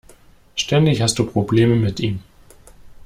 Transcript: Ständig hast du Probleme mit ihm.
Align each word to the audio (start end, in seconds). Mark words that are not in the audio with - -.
Ständig 0.55 0.99
hast 1.03 1.19
du 1.19 1.27
Probleme 1.27 1.75
mit 1.75 1.99
ihm. 1.99 2.23